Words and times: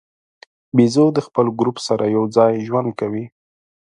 بیزو 0.75 1.05
د 1.13 1.19
خپل 1.27 1.45
ګروپ 1.59 1.77
سره 1.87 2.03
یو 2.15 2.23
ځای 2.35 2.53
ژوند 2.67 2.89
کوي. 2.99 3.25